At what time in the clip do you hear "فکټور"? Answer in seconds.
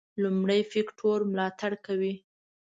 0.71-1.19